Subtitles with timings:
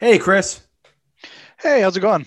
[0.00, 0.62] Hey, Chris.
[1.60, 2.24] Hey, how's it going?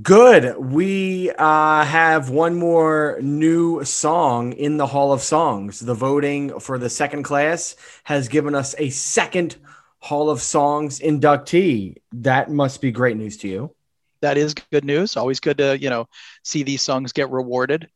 [0.00, 0.56] Good.
[0.56, 5.80] We uh, have one more new song in the Hall of Songs.
[5.80, 9.56] The voting for the second class has given us a second
[9.98, 11.96] Hall of Songs inductee.
[12.12, 13.74] That must be great news to you.
[14.20, 15.16] That is good news.
[15.16, 16.06] Always good to you know
[16.44, 17.88] see these songs get rewarded.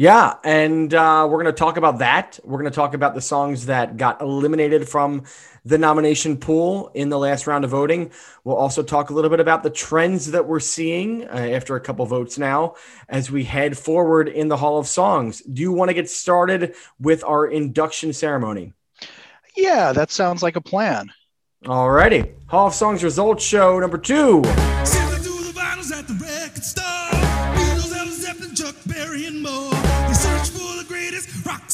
[0.00, 2.38] Yeah, and uh, we're going to talk about that.
[2.42, 5.24] We're going to talk about the songs that got eliminated from
[5.66, 8.10] the nomination pool in the last round of voting.
[8.42, 11.80] We'll also talk a little bit about the trends that we're seeing uh, after a
[11.80, 12.76] couple votes now
[13.10, 15.42] as we head forward in the Hall of Songs.
[15.42, 18.72] Do you want to get started with our induction ceremony?
[19.54, 21.12] Yeah, that sounds like a plan.
[21.66, 22.32] Alrighty.
[22.46, 24.42] Hall of Songs results show number two.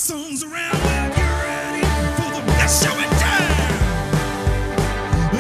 [0.07, 0.73] Songs around.
[0.73, 1.83] Get ready
[2.15, 3.51] for the best show in town.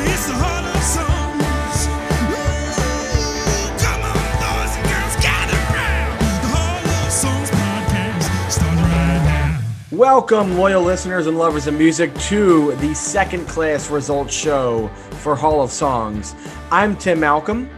[0.09, 1.87] It's the Hall of Songs.
[2.35, 6.19] Ooh, come on, boys and girls, gather round.
[6.43, 9.61] The Hall of Songs podcast starts right now.
[9.93, 14.89] Welcome, loyal listeners and lovers of music, to the second class results show
[15.21, 16.35] for Hall of Songs.
[16.73, 17.71] I'm Tim Malcolm.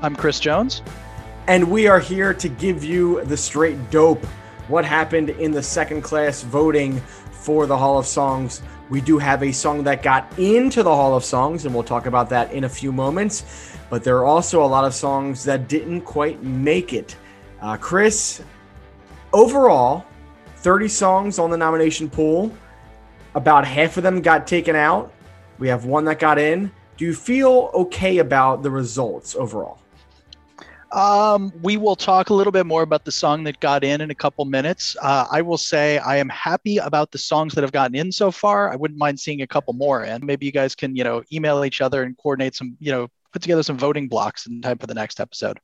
[0.00, 0.80] I'm Chris Jones.
[1.48, 4.24] And we are here to give you the straight dope
[4.68, 7.00] what happened in the second class voting
[7.32, 8.62] for the Hall of Songs.
[8.90, 12.06] We do have a song that got into the Hall of Songs, and we'll talk
[12.06, 13.76] about that in a few moments.
[13.90, 17.16] But there are also a lot of songs that didn't quite make it.
[17.60, 18.40] Uh, Chris,
[19.32, 20.06] overall,
[20.58, 22.56] 30 songs on the nomination pool.
[23.34, 25.12] About half of them got taken out.
[25.58, 26.70] We have one that got in.
[26.96, 29.81] Do you feel okay about the results overall?
[30.92, 34.10] Um, we will talk a little bit more about the song that got in in
[34.10, 34.94] a couple minutes.
[35.00, 38.30] Uh, I will say I am happy about the songs that have gotten in so
[38.30, 38.70] far.
[38.70, 40.24] I wouldn't mind seeing a couple more in.
[40.24, 43.40] Maybe you guys can, you know, email each other and coordinate some, you know, put
[43.40, 45.58] together some voting blocks in time for the next episode.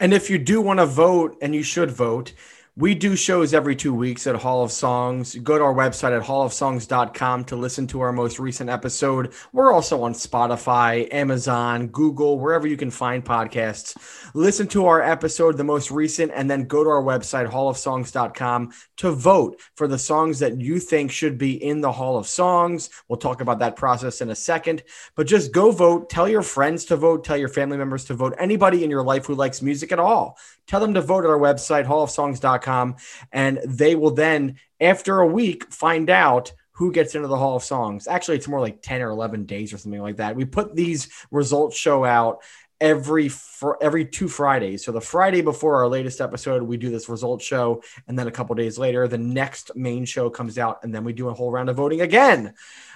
[0.00, 2.32] And if you do want to vote, and you should vote,
[2.76, 5.36] we do shows every two weeks at Hall of Songs.
[5.36, 9.32] Go to our website at hallofsongs.com to listen to our most recent episode.
[9.52, 13.96] We're also on Spotify, Amazon, Google, wherever you can find podcasts.
[14.34, 19.12] Listen to our episode, the most recent, and then go to our website, hallofsongs.com, to
[19.12, 22.90] vote for the songs that you think should be in the Hall of Songs.
[23.06, 24.82] We'll talk about that process in a second.
[25.14, 26.10] But just go vote.
[26.10, 27.22] Tell your friends to vote.
[27.22, 28.34] Tell your family members to vote.
[28.36, 31.38] Anybody in your life who likes music at all tell them to vote at our
[31.38, 32.96] website, hallofsongs.com,
[33.32, 37.62] and they will then, after a week, find out who gets into the Hall of
[37.62, 38.08] Songs.
[38.08, 40.34] Actually, it's more like 10 or 11 days or something like that.
[40.34, 42.42] We put these results show out
[42.80, 44.84] every for every two Fridays.
[44.84, 48.30] So the Friday before our latest episode, we do this result show, and then a
[48.30, 51.50] couple days later, the next main show comes out, and then we do a whole
[51.50, 52.54] round of voting again.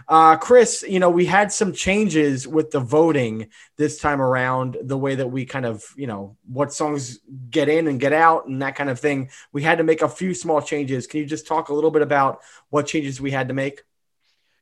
[0.09, 4.99] Uh, Chris, you know, we had some changes with the voting this time around, the
[4.99, 7.19] way that we kind of, you know, what songs
[7.51, 9.31] get in and get out and that kind of thing.
[9.53, 11.07] We had to make a few small changes.
[11.07, 12.41] Can you just talk a little bit about
[12.71, 13.83] what changes we had to make?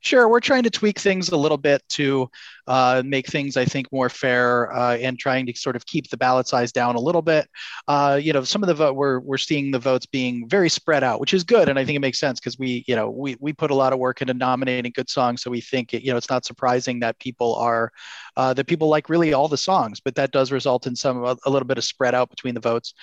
[0.01, 2.31] Sure, we're trying to tweak things a little bit to
[2.67, 6.17] uh, make things, I think, more fair uh, and trying to sort of keep the
[6.17, 7.49] ballot size down a little bit.
[7.89, 11.05] Uh, you know, some of the vote we're we're seeing the votes being very spread
[11.05, 13.37] out, which is good, and I think it makes sense because we, you know, we
[13.41, 16.11] we put a lot of work into nominating good songs, so we think it, you
[16.11, 17.93] know it's not surprising that people are
[18.37, 21.51] uh, that people like really all the songs, but that does result in some a
[21.51, 22.95] little bit of spread out between the votes.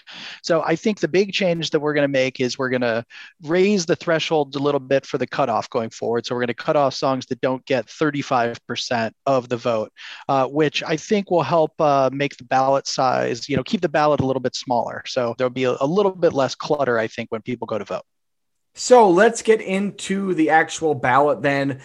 [0.44, 3.06] So I think the big change that we're going to make is we're going to
[3.44, 6.26] raise the threshold a little bit for the cutoff going forward.
[6.26, 9.92] So we're going to cut off songs that don't get 35% of the the vote,
[10.28, 13.90] uh, which I think will help uh, make the ballot size, you know, keep the
[13.90, 15.04] ballot a little bit smaller.
[15.06, 17.86] So there'll be a, a little bit less clutter, I think, when people go to
[17.86, 18.06] vote.
[18.76, 21.82] So let's get into the actual ballot then.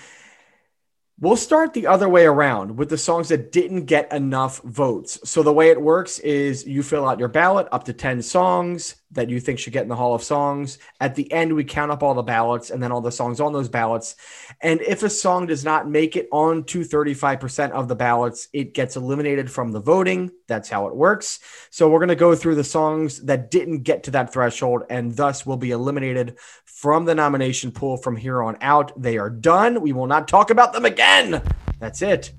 [1.20, 5.18] We'll start the other way around with the songs that didn't get enough votes.
[5.24, 8.94] So the way it works is you fill out your ballot up to 10 songs
[9.12, 10.78] that you think should get in the Hall of Songs.
[11.00, 13.52] At the end, we count up all the ballots and then all the songs on
[13.52, 14.16] those ballots.
[14.60, 18.74] And if a song does not make it on to 35% of the ballots, it
[18.74, 20.30] gets eliminated from the voting.
[20.46, 21.40] That's how it works.
[21.70, 25.16] So we're going to go through the songs that didn't get to that threshold and
[25.16, 29.00] thus will be eliminated from the nomination pool from here on out.
[29.00, 29.80] They are done.
[29.80, 31.42] We will not talk about them again.
[31.80, 32.32] That's it.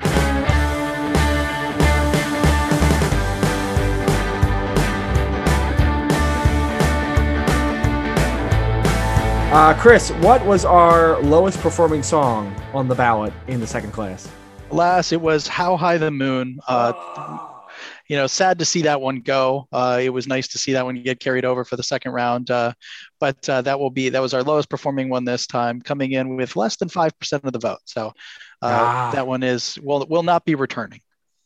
[9.52, 14.30] Uh, Chris, what was our lowest performing song on the ballot in the second class?
[14.70, 16.60] Alas, it was How High the Moon.
[16.68, 16.94] Uh,
[18.08, 19.68] you know, sad to see that one go.
[19.72, 22.52] Uh, it was nice to see that one get carried over for the second round.
[22.52, 22.74] Uh,
[23.20, 26.36] but uh, that will be that was our lowest performing one this time, coming in
[26.36, 27.80] with less than five percent of the vote.
[27.86, 28.10] So
[28.62, 29.12] uh, ah.
[29.16, 31.02] that one is will will not be returning.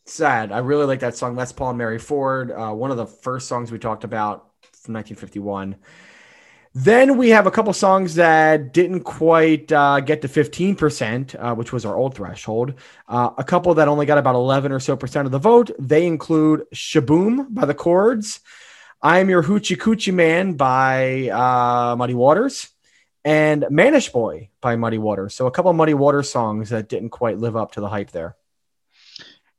[0.05, 0.51] Sad.
[0.51, 1.37] I really like that song.
[1.37, 2.51] Les Paul and Mary Ford.
[2.51, 5.77] Uh, one of the first songs we talked about from 1951.
[6.75, 11.71] Then we have a couple songs that didn't quite uh, get to 15%, uh, which
[11.71, 12.73] was our old threshold.
[13.07, 15.69] Uh, a couple that only got about 11 or so percent of the vote.
[15.77, 18.39] They include Sh-Boom by the Chords,
[19.03, 22.69] I'm Your Hoochie Coochie Man by uh, Muddy Waters,
[23.23, 25.35] and Mannish Boy by Muddy Waters.
[25.35, 28.35] So a couple Muddy Waters songs that didn't quite live up to the hype there.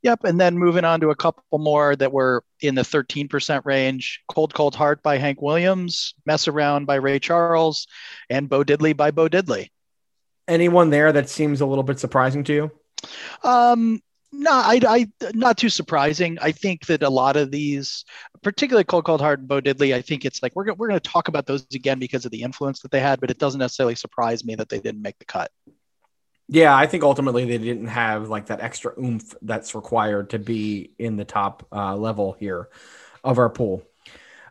[0.04, 0.24] Yep.
[0.24, 4.52] And then moving on to a couple more that were in the 13% range Cold,
[4.52, 7.86] Cold Heart by Hank Williams, Mess Around by Ray Charles,
[8.28, 9.70] and Bo Diddley by Bo Diddley.
[10.46, 12.70] Anyone there that seems a little bit surprising to you?
[13.42, 16.36] Um, no, I, I, not too surprising.
[16.42, 18.04] I think that a lot of these,
[18.42, 21.10] particularly Cold Cold Heart and Bo Diddley, I think it's like we're, we're going to
[21.10, 23.94] talk about those again because of the influence that they had, but it doesn't necessarily
[23.94, 25.50] surprise me that they didn't make the cut.
[26.48, 30.92] Yeah, I think ultimately they didn't have like that extra oomph that's required to be
[30.98, 32.68] in the top uh, level here
[33.22, 33.82] of our pool.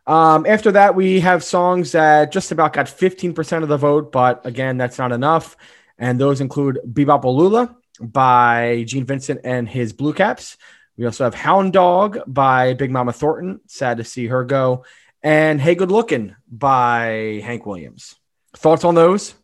[0.05, 4.45] Um, after that, we have songs that just about got 15% of the vote, but
[4.45, 5.55] again, that's not enough.
[5.97, 10.57] And those include Be-Bop-A-Lula by Gene Vincent and his Blue Caps.
[10.97, 13.61] We also have Hound Dog by Big Mama Thornton.
[13.67, 14.83] Sad to see her go.
[15.21, 18.15] And Hey Good Looking by Hank Williams.
[18.55, 19.35] Thoughts on those?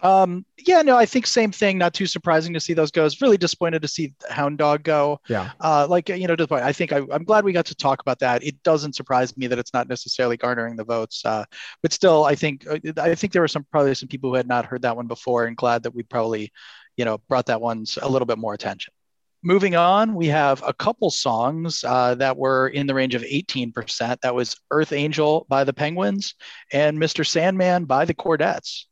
[0.00, 1.76] Um, yeah, no, I think same thing.
[1.78, 3.08] Not too surprising to see those go.
[3.20, 5.20] really disappointed to see Hound Dog go.
[5.28, 5.50] Yeah.
[5.60, 8.44] Uh, like you know, I think I, am glad we got to talk about that.
[8.44, 11.44] It doesn't surprise me that it's not necessarily garnering the votes, uh,
[11.82, 14.48] but still, I think uh, I think there were some probably some people who had
[14.48, 16.52] not heard that one before, and glad that we probably,
[16.96, 18.92] you know, brought that one a little bit more attention.
[19.42, 24.20] Moving on, we have a couple songs uh, that were in the range of 18%.
[24.20, 26.34] That was Earth Angel by the Penguins
[26.72, 27.24] and Mr.
[27.24, 28.86] Sandman by the Chordettes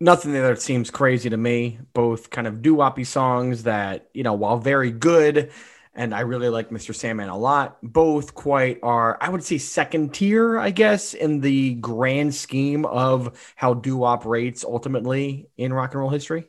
[0.00, 1.78] nothing there seems crazy to me.
[1.92, 5.52] Both kind of doo-woppy songs that, you know, while very good,
[5.94, 6.94] and I really like Mr.
[6.94, 11.74] Sandman a lot, both quite are, I would say, second tier, I guess, in the
[11.74, 16.46] grand scheme of how doo-wop rates ultimately in rock and roll history.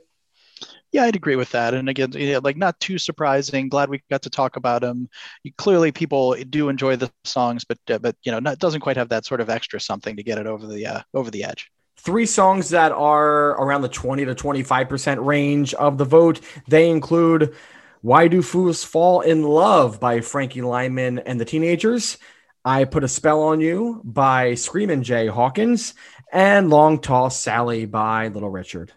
[0.91, 1.73] Yeah, I'd agree with that.
[1.73, 2.11] And again,
[2.43, 3.69] like not too surprising.
[3.69, 5.09] Glad we got to talk about them.
[5.57, 9.07] Clearly, people do enjoy the songs, but uh, but you know, not, doesn't quite have
[9.09, 12.25] that sort of extra something to get it over the uh, over the edge three
[12.25, 16.41] songs that are around the 20 to 25% range of the vote.
[16.67, 17.53] They include
[18.01, 22.17] Why Do Fools Fall in Love by Frankie Lymon and the Teenagers,
[22.63, 25.93] I Put a Spell on You by Screamin' Jay Hawkins,
[26.31, 28.93] and Long Tall Sally by Little Richard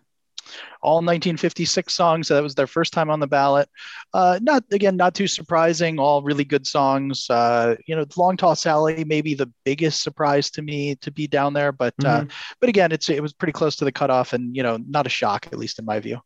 [0.82, 2.28] all 1956 songs.
[2.28, 3.68] So that was their first time on the ballot.
[4.12, 5.98] Uh, not again, not too surprising.
[5.98, 7.28] All really good songs.
[7.30, 11.52] Uh, you know, Long Tall Sally maybe the biggest surprise to me to be down
[11.52, 12.28] there, but uh, mm-hmm.
[12.28, 15.06] uh, but again, it's it was pretty close to the cutoff, and you know, not
[15.06, 16.20] a shock at least in my view.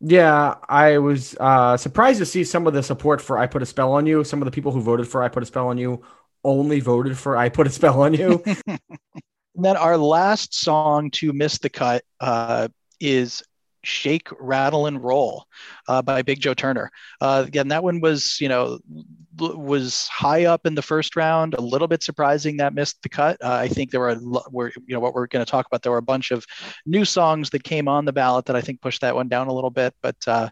[0.00, 3.66] Yeah, I was uh, surprised to see some of the support for "I Put a
[3.66, 5.76] Spell on You." Some of the people who voted for "I Put a Spell on
[5.76, 6.02] You"
[6.42, 8.78] only voted for "I Put a Spell on You." and
[9.54, 12.68] then our last song to miss the cut uh,
[12.98, 13.42] is
[13.82, 15.46] Shake, Rattle, and Roll
[15.88, 16.90] uh, by Big Joe Turner.
[17.20, 18.78] Uh, again, that one was, you know,
[19.38, 21.54] was high up in the first round.
[21.54, 23.36] A little bit surprising that missed the cut.
[23.42, 24.16] Uh, I think there were,
[24.50, 25.82] were, you know, what we're going to talk about.
[25.82, 26.44] There were a bunch of
[26.86, 29.52] new songs that came on the ballot that I think pushed that one down a
[29.52, 29.94] little bit.
[30.02, 30.50] But, uh,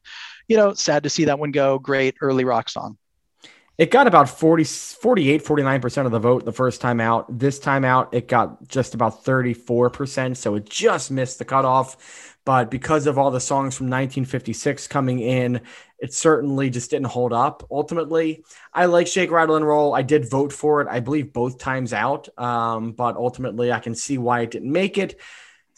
[0.48, 1.78] you know, sad to see that one go.
[1.78, 2.96] Great early rock song.
[3.78, 7.38] It got about 40, 48, 49% of the vote the first time out.
[7.38, 10.36] This time out, it got just about 34%.
[10.36, 11.96] So it just missed the cutoff
[12.48, 15.60] but because of all the songs from 1956 coming in,
[15.98, 17.62] it certainly just didn't hold up.
[17.70, 18.42] Ultimately,
[18.72, 19.94] I like Shake, Rattle, and Roll.
[19.94, 22.26] I did vote for it, I believe, both times out.
[22.38, 25.20] Um, but ultimately, I can see why it didn't make it.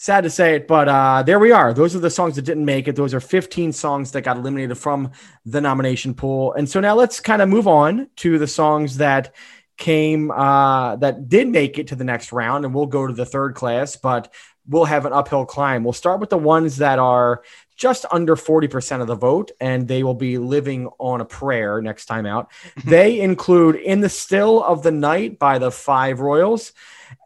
[0.00, 1.74] Sad to say it, but uh, there we are.
[1.74, 2.96] Those are the songs that didn't make it.
[2.96, 5.10] Those are 15 songs that got eliminated from
[5.44, 6.54] the nomination pool.
[6.54, 9.34] And so now let's kind of move on to the songs that
[9.76, 13.26] came uh, that did make it to the next round, and we'll go to the
[13.26, 13.96] third class.
[13.96, 14.32] But
[14.66, 15.84] we'll have an uphill climb.
[15.84, 17.42] We'll start with the ones that are
[17.76, 22.06] just under 40% of the vote, and they will be living on a prayer next
[22.06, 22.50] time out.
[22.86, 26.72] they include In the Still of the Night by the Five Royales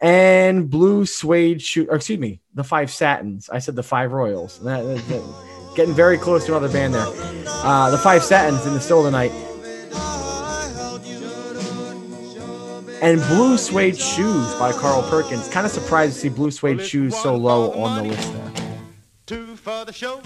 [0.00, 3.49] and Blue Suede Shoe, excuse me, the Five Satins.
[3.50, 4.59] I said the Five Royales.
[4.61, 7.07] That, that, that, getting very close to another band there.
[7.47, 9.33] Uh, the Five Satins in the Still of the Night.
[13.05, 15.47] and Blue Suede Shoes by Carl Perkins.
[15.49, 18.53] Kind of surprised to see Blue Suede Shoes so low on the list there.
[19.26, 20.23] Two for the show.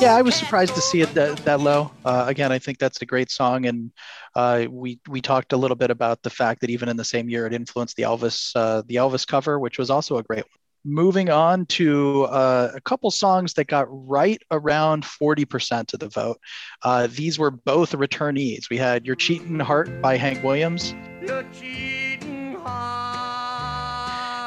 [0.00, 1.90] Yeah, I was surprised to see it that, that low.
[2.04, 3.90] Uh, again, I think that's a great song, and
[4.34, 7.28] uh, we we talked a little bit about the fact that even in the same
[7.28, 10.58] year, it influenced the Elvis uh, the Elvis cover, which was also a great one.
[10.84, 16.38] moving on to uh, a couple songs that got right around 40% of the vote.
[16.82, 18.70] Uh, these were both returnees.
[18.70, 20.94] We had Your Cheating Heart by Hank Williams.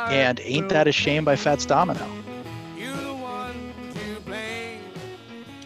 [0.10, 2.21] And Ain't That a Shame by Fats Domino.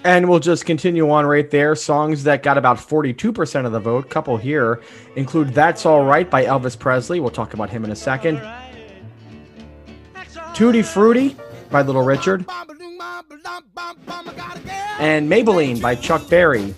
[0.06, 1.74] And we'll just continue on right there.
[1.76, 4.84] Songs that got about 42% of the vote, couple here,
[5.16, 7.20] include That's All Right by Elvis Presley.
[7.20, 8.40] We'll talk about him in a second.
[10.54, 11.36] Tutti Frutti
[11.72, 12.46] by Little Richard.
[15.00, 16.76] And Maybelline by Chuck Berry.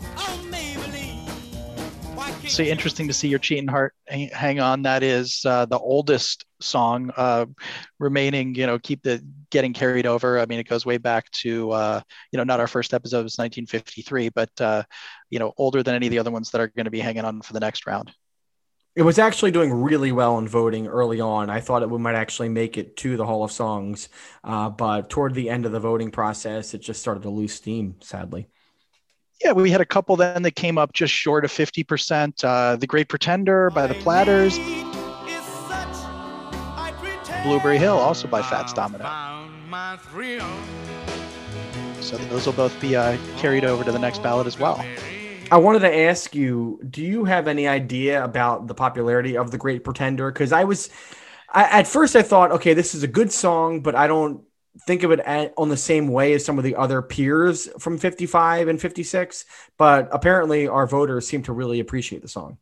[2.47, 4.83] So interesting to see your cheating heart hang on.
[4.83, 7.45] That is uh, the oldest song uh,
[7.99, 8.55] remaining.
[8.55, 10.39] You know, keep the getting carried over.
[10.39, 13.37] I mean, it goes way back to uh, you know not our first episode was
[13.37, 14.83] 1953, but uh,
[15.29, 17.25] you know older than any of the other ones that are going to be hanging
[17.25, 18.11] on for the next round.
[18.95, 21.51] It was actually doing really well in voting early on.
[21.51, 24.09] I thought it might actually make it to the Hall of Songs,
[24.43, 27.97] uh, but toward the end of the voting process, it just started to lose steam.
[28.01, 28.47] Sadly.
[29.43, 32.43] Yeah, we had a couple then that came up just short of 50%.
[32.43, 34.57] Uh, the Great Pretender by the Platters.
[37.43, 39.03] Blueberry Hill, also by Fats Domino.
[42.01, 44.83] So those will both be uh, carried over to the next ballot as well.
[45.51, 49.57] I wanted to ask you, do you have any idea about the popularity of The
[49.57, 50.31] Great Pretender?
[50.31, 50.89] Because I was,
[51.53, 54.43] I, at first I thought, okay, this is a good song, but I don't
[54.85, 57.97] think of it at, on the same way as some of the other peers from
[57.97, 59.45] 55 and 56.
[59.77, 62.57] But apparently our voters seem to really appreciate the song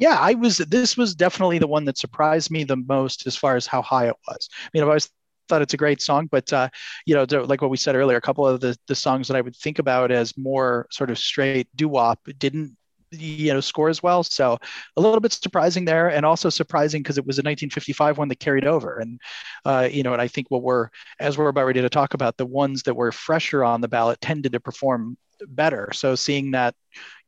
[0.00, 0.56] yeah, I was.
[0.58, 4.08] This was definitely the one that surprised me the most as far as how high
[4.08, 4.48] it was.
[4.64, 5.10] I mean, I've always
[5.48, 6.70] thought it's a great song, but uh,
[7.04, 9.42] you know, like what we said earlier, a couple of the the songs that I
[9.42, 12.76] would think about as more sort of straight doo wop didn't
[13.12, 14.56] you know score as well so
[14.96, 18.38] a little bit surprising there and also surprising because it was a 1955 one that
[18.38, 19.20] carried over and
[19.64, 22.36] uh, you know and i think what we're as we're about ready to talk about
[22.36, 25.16] the ones that were fresher on the ballot tended to perform
[25.48, 26.74] better so seeing that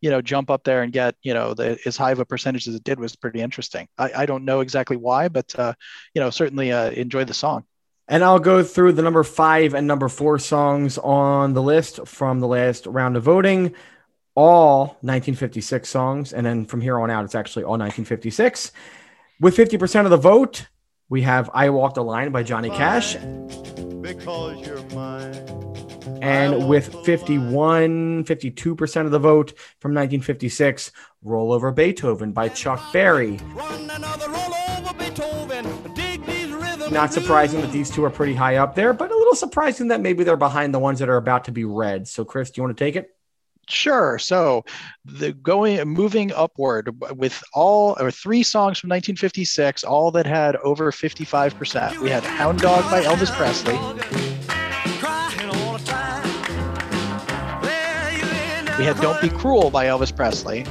[0.00, 2.68] you know jump up there and get you know the, as high of a percentage
[2.68, 5.74] as it did was pretty interesting i, I don't know exactly why but uh,
[6.14, 7.64] you know certainly uh, enjoy the song
[8.08, 12.40] and I'll go through the number five and number four songs on the list from
[12.40, 13.74] the last round of voting.
[14.34, 16.32] All 1956 songs.
[16.32, 18.72] And then from here on out, it's actually all 1956.
[19.40, 20.66] With 50% of the vote,
[21.08, 23.16] we have I Walked the Line by Johnny Cash.
[24.00, 25.71] Because you're mine.
[26.22, 29.50] And with 51, 52% of the vote
[29.80, 30.92] from 1956,
[31.24, 33.40] Roll Over Beethoven by Chuck Berry.
[36.92, 40.00] Not surprising that these two are pretty high up there, but a little surprising that
[40.00, 42.06] maybe they're behind the ones that are about to be read.
[42.06, 43.16] So, Chris, do you want to take it?
[43.68, 44.16] Sure.
[44.18, 44.64] So
[45.04, 50.92] the going moving upward with all or three songs from 1956, all that had over
[50.92, 51.98] 55%.
[51.98, 54.31] We had Hound Dog by Elvis Presley.
[58.82, 60.66] We had Don't Be Cruel by Elvis Presley.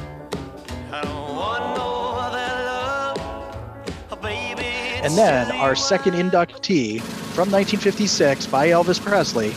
[5.01, 9.53] And then our second inductee from 1956 by Elvis Presley,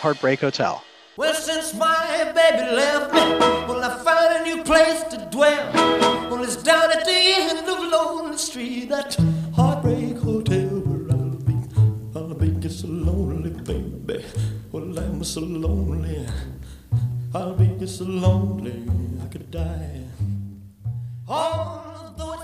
[0.00, 0.82] Heartbreak Hotel.
[1.18, 3.20] Well, since my baby left me,
[3.68, 5.70] well, I found a new place to dwell.
[6.30, 9.18] Well, it's down at the end of Lonely Street, that
[14.74, 16.26] Well, I'm so lonely.
[17.32, 18.84] I'll be so lonely
[19.22, 20.00] I could die.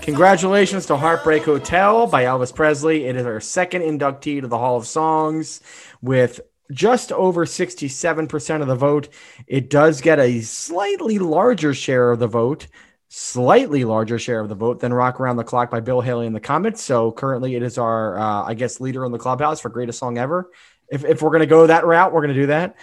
[0.03, 3.03] Congratulations to Heartbreak Hotel by Elvis Presley.
[3.03, 5.59] It is our second inductee to the Hall of Songs
[6.01, 6.39] with
[6.71, 9.09] just over 67% of the vote.
[9.45, 12.67] It does get a slightly larger share of the vote,
[13.09, 16.35] slightly larger share of the vote than Rock Around the Clock by Bill Haley and
[16.35, 16.81] the Comets.
[16.81, 20.17] So currently it is our, uh, I guess, leader in the clubhouse for greatest song
[20.17, 20.49] ever
[20.91, 22.75] if, if we're going to go that route, we're going to do that.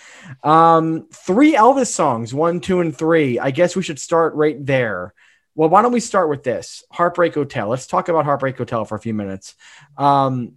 [0.43, 3.39] Um, three Elvis songs, one, two, and three.
[3.39, 5.13] I guess we should start right there.
[5.55, 7.69] Well, why don't we start with this Heartbreak Hotel?
[7.69, 9.55] Let's talk about Heartbreak Hotel for a few minutes.
[9.97, 10.55] Um,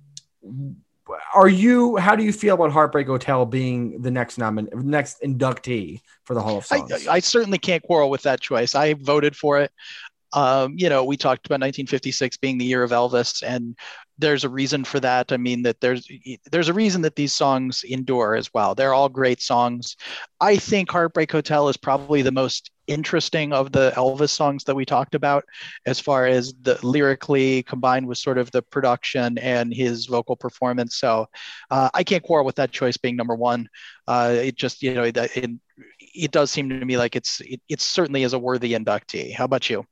[1.34, 1.98] are you?
[1.98, 6.42] How do you feel about Heartbreak Hotel being the next nomin- next inductee for the
[6.42, 7.08] Hall of Songs?
[7.08, 8.76] I, I certainly can't quarrel with that choice.
[8.76, 9.72] I voted for it.
[10.34, 13.76] Um, you know, we talked about 1956 being the year of Elvis, and
[14.18, 15.32] there's a reason for that.
[15.32, 16.08] I mean that there's
[16.52, 18.76] there's a reason that these songs endure as well.
[18.76, 19.96] They're all great songs.
[20.40, 24.86] I think Heartbreak Hotel is probably the most interesting of the Elvis songs that we
[24.86, 25.46] talked about
[25.86, 30.98] as far as the lyrically combined with sort of the production and his vocal performance.
[30.98, 31.28] So
[31.70, 33.70] uh, I can't quarrel with that choice being number one.
[34.08, 35.52] Uh, it just you know it, it,
[35.98, 39.34] it does seem to me like it's it, it certainly is a worthy inductee.
[39.34, 39.86] How about you?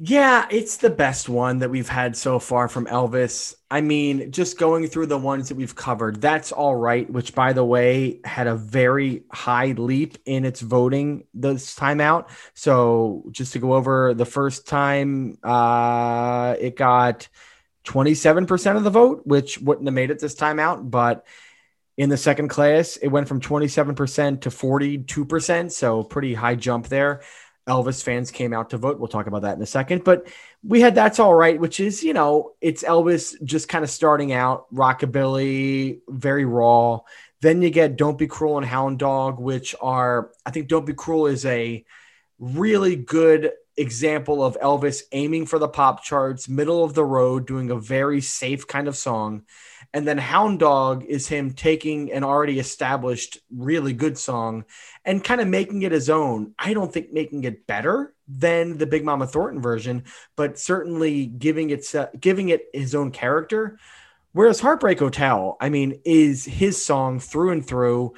[0.00, 3.54] Yeah, it's the best one that we've had so far from Elvis.
[3.68, 7.52] I mean, just going through the ones that we've covered, that's all right, which by
[7.52, 12.30] the way had a very high leap in its voting this time out.
[12.54, 17.28] So just to go over the first time, uh, it got
[17.84, 21.26] 27% of the vote, which wouldn't have made it this time out, but
[21.96, 25.72] in the second class, it went from 27% to 42%.
[25.72, 27.22] So pretty high jump there.
[27.68, 28.98] Elvis fans came out to vote.
[28.98, 30.02] We'll talk about that in a second.
[30.02, 30.26] But
[30.64, 34.32] we had That's All Right, which is, you know, it's Elvis just kind of starting
[34.32, 37.00] out, rockabilly, very raw.
[37.40, 40.94] Then you get Don't Be Cruel and Hound Dog, which are, I think Don't Be
[40.94, 41.84] Cruel is a
[42.38, 47.70] really good example of Elvis aiming for the pop charts, middle of the road, doing
[47.70, 49.44] a very safe kind of song.
[49.94, 54.64] And then Hound Dog is him taking an already established, really good song
[55.04, 56.54] and kind of making it his own.
[56.58, 60.04] I don't think making it better than the Big Mama Thornton version,
[60.36, 61.86] but certainly giving it
[62.20, 63.78] giving it his own character.
[64.32, 68.14] Whereas Heartbreak Hotel, I mean, is his song through and through.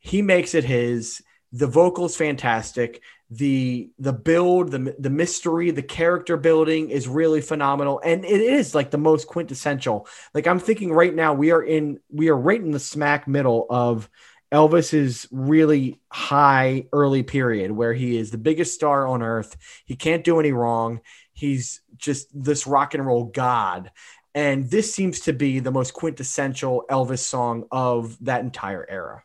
[0.00, 1.22] He makes it his.
[1.52, 3.02] The vocals fantastic.
[3.30, 8.00] The the build the the mystery the character building is really phenomenal.
[8.04, 10.06] And it is like the most quintessential.
[10.34, 13.66] Like i'm thinking right now we are in we are right in the smack middle
[13.68, 14.08] of
[14.50, 19.56] elvis's really high early period where he is the biggest star on earth.
[19.84, 21.00] He can't do any wrong.
[21.32, 23.90] He's just this rock and roll god.
[24.34, 29.24] And this seems to be the most quintessential elvis song of that entire era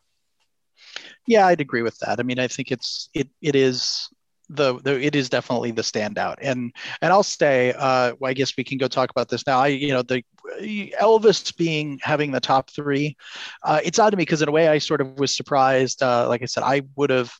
[1.27, 2.19] yeah, I'd agree with that.
[2.19, 4.10] I mean, I think it's it it is
[4.50, 6.38] the, the it is definitely the standout.
[6.41, 9.60] And and i'll say uh well, i guess we can go talk about this now.
[9.60, 10.24] I you know the
[11.01, 13.17] elvis being having the top three
[13.63, 16.25] uh it's odd to me because in a way i sort of was surprised uh
[16.29, 17.34] like i said i would have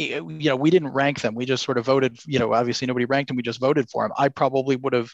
[0.00, 1.34] you know we didn't rank them.
[1.34, 3.36] We just sort of voted you know obviously nobody ranked them.
[3.36, 4.12] We just voted for them.
[4.16, 5.12] I probably would have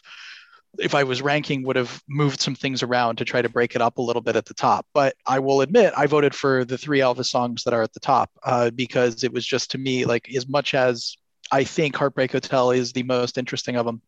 [0.79, 3.81] if I was ranking, would have moved some things around to try to break it
[3.81, 4.85] up a little bit at the top.
[4.93, 7.99] But I will admit, I voted for the three Elvis songs that are at the
[7.99, 11.15] top uh, because it was just to me like as much as
[11.51, 14.01] I think Heartbreak Hotel is the most interesting of them.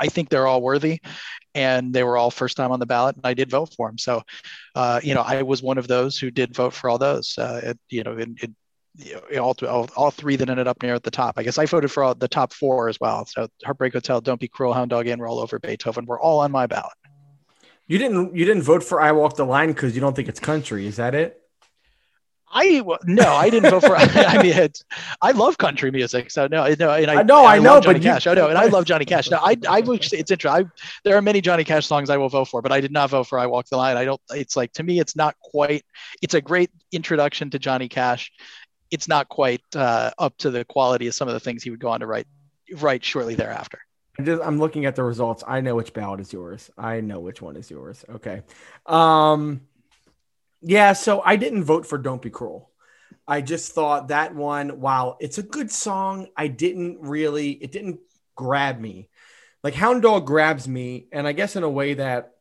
[0.00, 1.00] I think they're all worthy,
[1.54, 3.98] and they were all first time on the ballot, and I did vote for them.
[3.98, 4.22] So,
[4.74, 7.36] uh, you know, I was one of those who did vote for all those.
[7.36, 8.50] Uh, it, you know, it, it,
[9.38, 11.34] all, all, all three that ended up near at the top.
[11.36, 13.26] I guess I voted for all, the top four as well.
[13.26, 16.50] So Heartbreak Hotel, Don't Be Cruel, Hound Dog, and Roll Over Beethoven were all on
[16.50, 16.92] my ballot.
[17.86, 20.40] You didn't you didn't vote for I Walk the Line because you don't think it's
[20.40, 21.40] country, is that it?
[22.50, 23.96] I no, I didn't vote for.
[23.96, 24.84] I mean, it's,
[25.20, 28.02] I love country music, so no, no, and I, know, I, I know, Johnny but
[28.02, 28.26] Cash.
[28.26, 29.30] Oh, you, I know, and I love Johnny Cash.
[29.30, 30.50] No, I, I it's interesting.
[30.50, 30.64] I,
[31.04, 33.24] there are many Johnny Cash songs I will vote for, but I did not vote
[33.24, 34.20] for "I Walk the Line." I don't.
[34.30, 35.84] It's like to me, it's not quite.
[36.22, 38.32] It's a great introduction to Johnny Cash,
[38.90, 41.80] it's not quite uh, up to the quality of some of the things he would
[41.80, 42.26] go on to write
[42.76, 43.80] write shortly thereafter.
[44.18, 45.44] I'm looking at the results.
[45.46, 46.70] I know which ballot is yours.
[46.76, 48.04] I know which one is yours.
[48.08, 48.42] Okay.
[48.84, 49.60] Um,
[50.60, 52.68] yeah, so I didn't vote for Don't Be Cruel.
[53.28, 58.00] I just thought that one, while it's a good song, I didn't really, it didn't
[58.34, 59.08] grab me.
[59.62, 62.34] Like Hound Dog grabs me, and I guess in a way that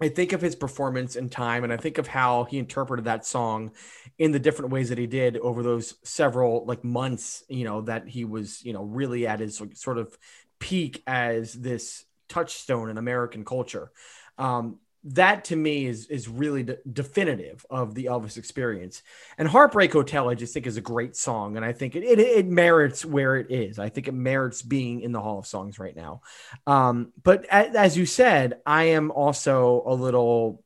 [0.00, 3.26] I think of his performance in time, and I think of how he interpreted that
[3.26, 3.72] song
[4.18, 7.42] in the different ways that he did over those several like months.
[7.48, 10.16] You know that he was you know really at his sort of
[10.60, 13.90] peak as this touchstone in American culture.
[14.36, 19.02] Um, that to me is is really de- definitive of the Elvis experience.
[19.38, 22.18] And Heartbreak Hotel, I just think is a great song, and I think it it,
[22.18, 23.78] it merits where it is.
[23.78, 26.22] I think it merits being in the Hall of Songs right now.
[26.66, 30.62] Um, but as you said, I am also a little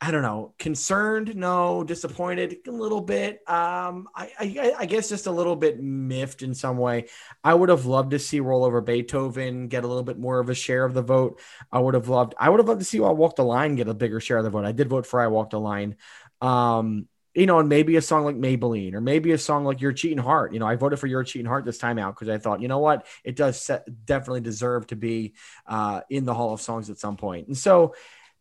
[0.00, 3.40] I don't know, concerned, no, disappointed a little bit.
[3.48, 7.08] Um, I, I, I, guess just a little bit miffed in some way.
[7.42, 10.50] I would have loved to see Roll Over Beethoven get a little bit more of
[10.50, 11.40] a share of the vote.
[11.72, 13.88] I would have loved, I would have loved to see I Walk the Line get
[13.88, 14.64] a bigger share of the vote.
[14.64, 15.96] I did vote for I walked the Line.
[16.40, 19.92] Um, you know, and maybe a song like Maybelline or maybe a song like Your
[19.92, 20.52] Cheating Heart.
[20.52, 22.68] You know, I voted for Your Cheating Heart this time out because I thought, you
[22.68, 25.34] know what, it does set, definitely deserve to be
[25.66, 27.48] uh, in the Hall of Songs at some point.
[27.48, 27.94] And so,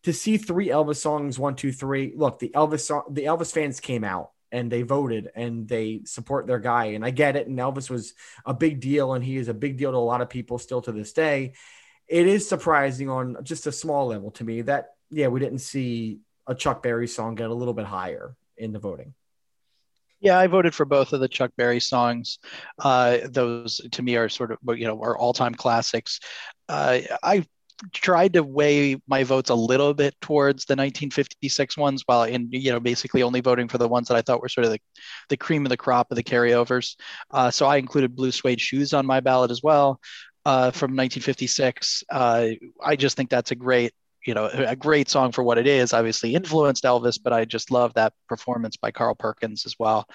[0.07, 2.13] to see three Elvis songs, one, two, three.
[2.15, 6.47] Look, the Elvis song, the Elvis fans came out and they voted and they support
[6.47, 6.85] their guy.
[6.85, 7.47] And I get it.
[7.47, 8.13] And Elvis was
[8.45, 10.81] a big deal, and he is a big deal to a lot of people still
[10.83, 11.55] to this day.
[12.07, 16.19] It is surprising on just a small level to me that yeah, we didn't see
[16.47, 19.13] a Chuck Berry song get a little bit higher in the voting.
[20.21, 22.39] Yeah, I voted for both of the Chuck Berry songs.
[22.79, 26.21] Uh, those to me are sort of you know are all time classics.
[26.69, 27.45] Uh, I
[27.93, 32.71] tried to weigh my votes a little bit towards the 1956 ones while in you
[32.71, 34.79] know basically only voting for the ones that i thought were sort of the,
[35.29, 36.95] the cream of the crop of the carryovers
[37.31, 39.99] uh, so i included blue suede shoes on my ballot as well
[40.47, 42.05] uh, from 1956.
[42.09, 42.47] Uh,
[42.81, 43.91] I just think that's a great,
[44.27, 45.93] you know, a great song for what it is.
[45.93, 50.05] Obviously influenced Elvis, but I just love that performance by Carl Perkins as well.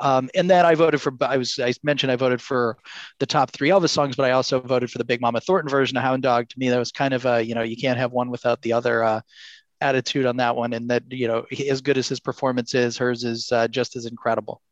[0.00, 2.78] Um, and then I voted for, I was, I mentioned I voted for
[3.18, 5.96] the top three Elvis songs, but I also voted for the Big Mama Thornton version
[5.98, 6.48] of Hound Dog.
[6.48, 8.72] To me, that was kind of a, you know, you can't have one without the
[8.72, 9.20] other uh,
[9.80, 10.72] attitude on that one.
[10.72, 14.06] And that, you know, as good as his performance is, hers is uh, just as
[14.06, 14.62] incredible.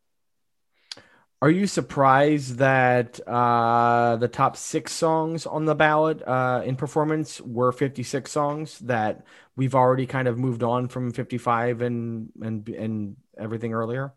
[1.46, 7.40] Are you surprised that uh, the top six songs on the ballot uh, in performance
[7.40, 8.80] were 56 songs?
[8.80, 14.12] That we've already kind of moved on from 55 and and and everything earlier.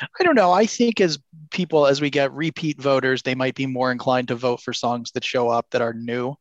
[0.00, 0.50] I don't know.
[0.50, 1.20] I think as
[1.52, 5.12] people, as we get repeat voters, they might be more inclined to vote for songs
[5.12, 6.34] that show up that are new.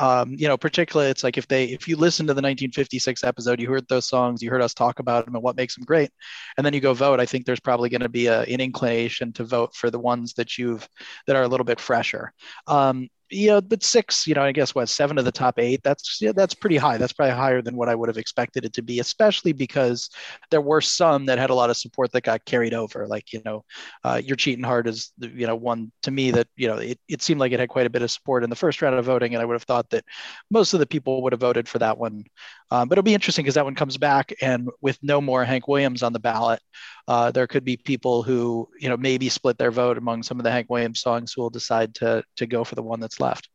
[0.00, 3.60] Um, you know, particularly it's like if they, if you listen to the 1956 episode,
[3.60, 6.10] you heard those songs, you heard us talk about them and what makes them great,
[6.56, 7.20] and then you go vote.
[7.20, 10.32] I think there's probably going to be a, an inclination to vote for the ones
[10.34, 10.88] that you've
[11.26, 12.32] that are a little bit fresher.
[12.66, 15.82] Um, you know, but six, you know, I guess what seven of the top eight.
[15.84, 16.98] That's yeah, that's pretty high.
[16.98, 20.10] That's probably higher than what I would have expected it to be, especially because
[20.50, 23.06] there were some that had a lot of support that got carried over.
[23.06, 23.64] Like you know,
[24.04, 27.22] uh, your cheating heart is you know one to me that you know it, it
[27.22, 29.34] seemed like it had quite a bit of support in the first round of voting,
[29.34, 30.04] and I would have thought that
[30.50, 32.24] most of the people would have voted for that one.
[32.72, 35.68] Um, but it'll be interesting because that one comes back, and with no more Hank
[35.68, 36.60] Williams on the ballot,
[37.08, 40.44] uh, there could be people who you know maybe split their vote among some of
[40.44, 43.48] the Hank Williams songs who will decide to to go for the one that's left.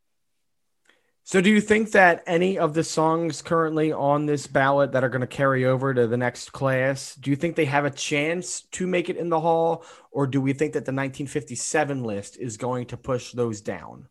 [1.28, 5.10] So, do you think that any of the songs currently on this ballot that are
[5.10, 8.62] going to carry over to the next class, do you think they have a chance
[8.74, 12.58] to make it in the hall, or do we think that the 1957 list is
[12.58, 14.08] going to push those down?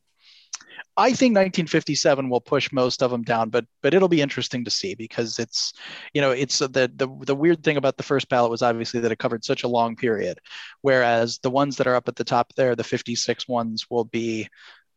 [0.96, 4.70] I think 1957 will push most of them down, but but it'll be interesting to
[4.70, 5.72] see because it's,
[6.14, 9.12] you know, it's the the the weird thing about the first ballot was obviously that
[9.12, 10.38] it covered such a long period,
[10.82, 14.48] whereas the ones that are up at the top there, the 56 ones, will be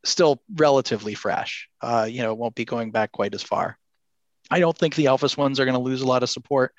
[0.04, 1.70] still relatively fresh.
[1.82, 3.78] Uh, you know, won't be going back quite as far.
[4.50, 6.74] I don't think the Elvis ones are going to lose a lot of support.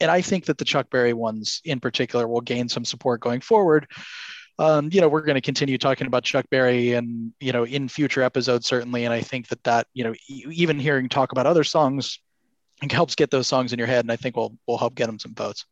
[0.00, 3.40] And I think that the Chuck Berry ones in particular will gain some support going
[3.40, 3.88] forward.
[4.60, 7.88] Um, you know, we're going to continue talking about Chuck Berry and, you know, in
[7.88, 9.04] future episodes, certainly.
[9.04, 12.18] And I think that that, you know, even hearing talk about other songs
[12.90, 14.04] helps get those songs in your head.
[14.04, 15.64] And I think will will help get them some votes.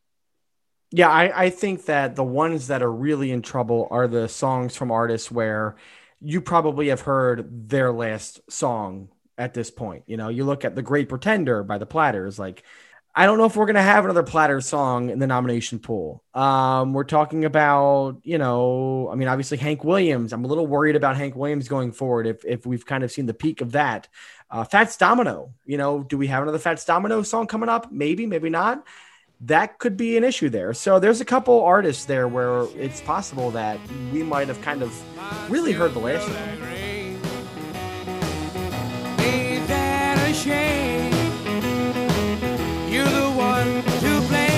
[0.93, 4.77] Yeah, I, I think that the ones that are really in trouble are the songs
[4.77, 5.77] from artists where
[6.21, 10.05] you probably have heard their last song at this point.
[10.07, 12.63] You know, you look at The Great Pretender by the Platters, like
[13.19, 16.23] I don't know if we're going to have another Platter song in the nomination pool.
[16.35, 20.35] Um, we're talking about, you know, I mean, obviously Hank Williams.
[20.35, 23.25] I'm a little worried about Hank Williams going forward if, if we've kind of seen
[23.25, 24.09] the peak of that.
[24.51, 27.91] Uh, Fats Domino, you know, do we have another Fats Domino song coming up?
[27.91, 28.87] Maybe, maybe not.
[29.41, 30.73] That could be an issue there.
[30.73, 33.79] So there's a couple artists there where it's possible that
[34.13, 36.63] we might have kind of really heard the last of them.
[39.21, 41.13] Ain't that a shame?
[42.91, 44.57] You're the one to blame.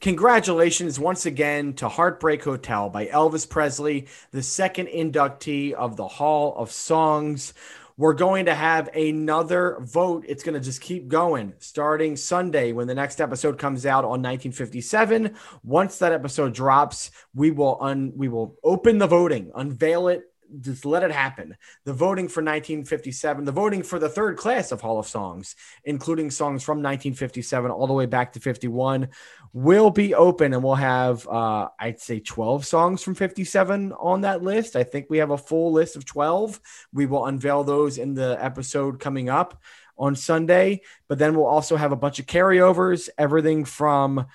[0.00, 6.54] Congratulations once again to Heartbreak Hotel by Elvis Presley, the second inductee of the Hall
[6.56, 7.52] of Songs.
[7.98, 10.26] We're going to have another vote.
[10.28, 14.22] It's going to just keep going starting Sunday when the next episode comes out on
[14.22, 15.34] 1957.
[15.64, 20.24] Once that episode drops, we will un we will open the voting, unveil it
[20.60, 21.56] just let it happen.
[21.84, 26.30] The voting for 1957, the voting for the third class of Hall of Songs, including
[26.30, 29.08] songs from 1957 all the way back to 51,
[29.52, 34.42] will be open, and we'll have, uh, I'd say, 12 songs from 57 on that
[34.42, 34.76] list.
[34.76, 36.60] I think we have a full list of 12.
[36.92, 39.60] We will unveil those in the episode coming up
[39.98, 44.26] on Sunday, but then we'll also have a bunch of carryovers, everything from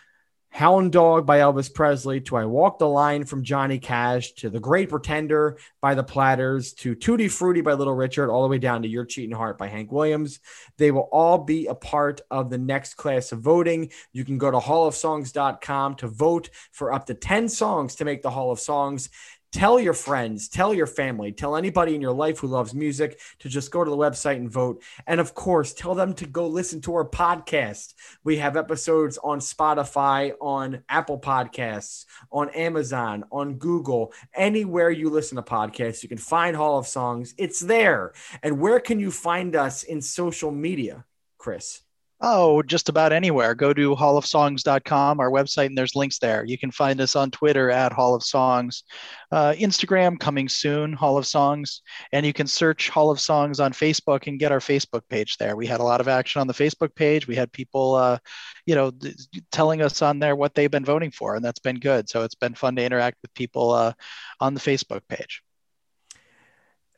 [0.51, 4.59] Hound Dog by Elvis Presley to I Walk the Line from Johnny Cash to The
[4.59, 8.81] Great Pretender by The Platters to Tutti Frutti by Little Richard, all the way down
[8.81, 10.41] to Your Cheating Heart by Hank Williams.
[10.77, 13.91] They will all be a part of the next class of voting.
[14.11, 18.29] You can go to hallofsongs.com to vote for up to 10 songs to make the
[18.29, 19.09] Hall of Songs
[19.51, 23.49] tell your friends, tell your family, tell anybody in your life who loves music to
[23.49, 24.81] just go to the website and vote.
[25.07, 27.93] And of course, tell them to go listen to our podcast.
[28.23, 35.35] We have episodes on Spotify, on Apple Podcasts, on Amazon, on Google, anywhere you listen
[35.35, 37.33] to podcasts, you can find Hall of Songs.
[37.37, 38.13] It's there.
[38.43, 41.05] And where can you find us in social media,
[41.37, 41.81] Chris?
[42.23, 43.55] Oh, just about anywhere.
[43.55, 46.45] Go to hallofsongs.com, our website, and there's links there.
[46.45, 48.83] You can find us on Twitter at Hall of Songs,
[49.31, 51.81] uh, Instagram coming soon, Hall of Songs,
[52.11, 55.55] and you can search Hall of Songs on Facebook and get our Facebook page there.
[55.55, 57.27] We had a lot of action on the Facebook page.
[57.27, 58.19] We had people, uh,
[58.67, 59.15] you know, th-
[59.51, 62.07] telling us on there what they've been voting for, and that's been good.
[62.07, 63.93] So it's been fun to interact with people uh,
[64.39, 65.41] on the Facebook page.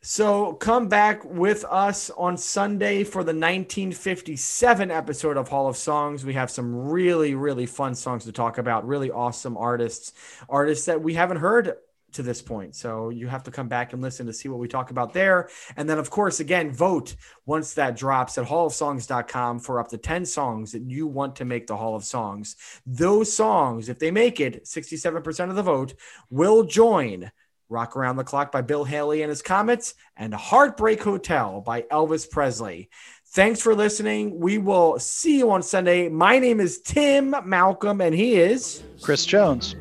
[0.06, 6.26] So come back with us on Sunday for the 1957 episode of Hall of Songs.
[6.26, 10.12] We have some really, really fun songs to talk about, really awesome artists,
[10.50, 11.76] artists that we haven't heard
[12.12, 12.76] to this point.
[12.76, 15.48] So you have to come back and listen to see what we talk about there.
[15.78, 20.26] And then, of course, again, vote once that drops at hallofsongs.com for up to 10
[20.26, 22.58] songs that you want to make the Hall of Songs.
[22.86, 25.94] Those songs, if they make it, 67% of the vote
[26.30, 27.32] will join
[27.74, 32.30] Rock Around the Clock by Bill Haley and his Comets, and Heartbreak Hotel by Elvis
[32.30, 32.90] Presley.
[33.30, 34.40] Thanks for listening.
[34.40, 36.08] We will see you on Sunday.
[36.08, 39.76] My name is Tim Malcolm, and he is Chris Jones.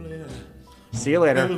[0.92, 1.48] See you later.